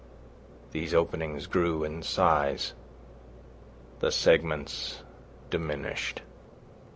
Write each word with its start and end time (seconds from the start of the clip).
These 0.71 0.95
openings 0.95 1.45
grew 1.45 1.83
in 1.83 2.01
size, 2.01 2.73
the 3.99 4.11
segments 4.11 5.03
diminished. 5.51 6.23